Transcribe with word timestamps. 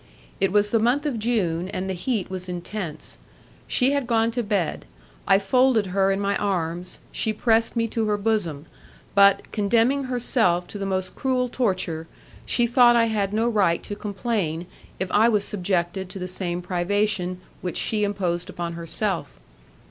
It 0.39 0.51
was 0.51 0.71
the 0.71 0.79
month 0.79 1.05
of 1.05 1.19
June, 1.19 1.67
and 1.69 1.87
the 1.87 1.93
heat 1.93 2.27
was 2.27 2.49
intense. 2.49 3.19
She 3.67 3.91
had 3.91 4.07
gone 4.07 4.31
to 4.31 4.41
bed; 4.41 4.85
I 5.27 5.37
folded 5.37 5.85
her 5.93 6.11
in 6.11 6.19
my 6.19 6.35
arms, 6.37 6.97
she 7.11 7.31
pressed 7.31 7.75
me 7.75 7.87
to 7.89 8.07
her 8.07 8.17
bosom, 8.17 8.65
but, 9.13 9.51
condemning 9.51 10.05
herself 10.05 10.65
to 10.69 10.79
the 10.79 10.87
most 10.87 11.13
cruel 11.13 11.49
torture, 11.49 12.07
she 12.47 12.65
thought 12.65 12.95
I 12.95 13.05
had 13.13 13.31
no 13.31 13.47
right 13.47 13.83
to 13.83 13.95
complain, 13.95 14.65
if 14.99 15.11
I 15.11 15.29
was 15.29 15.43
subjected 15.45 16.09
to 16.09 16.17
the 16.17 16.27
same 16.27 16.63
privation 16.63 17.39
which 17.61 17.77
she 17.77 18.03
imposed 18.03 18.49
upon 18.49 18.73
herself. 18.73 19.37